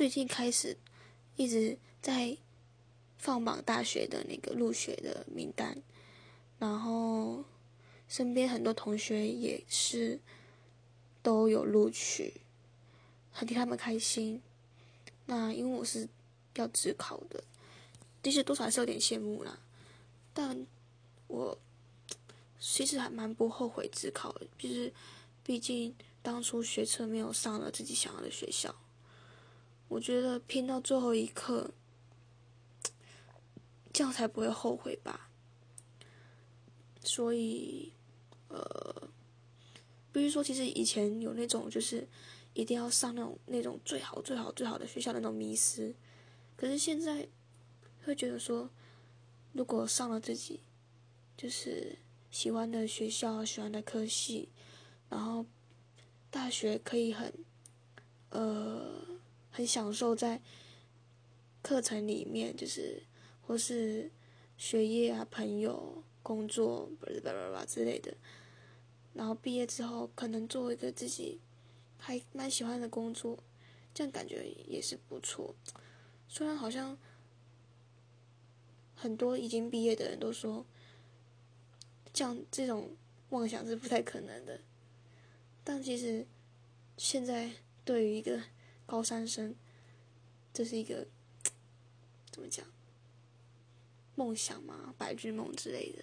[0.00, 0.78] 最近开始
[1.36, 2.34] 一直在
[3.18, 5.76] 放榜大学的那个入学的名单，
[6.58, 7.44] 然后
[8.08, 10.18] 身边很多同学也是
[11.22, 12.40] 都有录取，
[13.30, 14.40] 很替他们开心。
[15.26, 16.08] 那因为我是
[16.54, 17.44] 要自考的，
[18.22, 19.58] 其实多少还是有点羡慕啦，
[20.32, 20.66] 但
[21.26, 21.58] 我
[22.58, 24.90] 其实还蛮不后悔自考的，就是
[25.44, 28.74] 毕竟当初学车没有上了自己想要的学校。
[29.90, 31.72] 我觉得拼到最后一刻，
[33.92, 35.28] 这样才不会后悔吧。
[37.02, 37.92] 所以，
[38.46, 39.08] 呃，
[40.12, 42.06] 比如说，其实以前有那种就是
[42.54, 45.92] 一定要上那种那种最好最好最好的学校那种迷思，
[46.56, 47.26] 可是现在
[48.04, 48.70] 会觉得说，
[49.52, 50.60] 如果上了自己
[51.36, 51.98] 就是
[52.30, 54.50] 喜欢的学校、喜欢的科系，
[55.08, 55.44] 然后
[56.30, 57.34] 大学可以很，
[58.28, 59.19] 呃。
[59.60, 60.40] 很享受在
[61.60, 63.02] 课程里面，就是
[63.42, 64.10] 或是
[64.56, 68.16] 学业啊、朋友、工作，不是吧吧吧之类的。
[69.12, 71.38] 然后毕业之后，可能做一个自己
[71.98, 73.38] 还蛮喜欢的工作，
[73.92, 75.54] 这样感觉也是不错。
[76.26, 76.96] 虽然好像
[78.94, 80.64] 很多已经毕业的人都说，
[82.14, 82.96] 这样这种
[83.28, 84.62] 妄想是不太可能的，
[85.62, 86.26] 但其实
[86.96, 87.50] 现在
[87.84, 88.40] 对于一个。
[88.90, 89.54] 高三生，
[90.52, 91.06] 这是一个
[92.32, 92.66] 怎么讲？
[94.16, 94.92] 梦想吗？
[94.98, 96.02] 白日梦之类的。